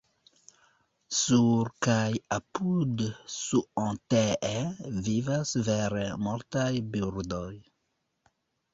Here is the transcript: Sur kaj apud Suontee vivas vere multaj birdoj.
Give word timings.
Sur 1.17 1.69
kaj 1.87 2.13
apud 2.39 3.05
Suontee 3.35 4.65
vivas 5.11 5.55
vere 5.71 6.11
multaj 6.27 6.69
birdoj. 6.97 7.49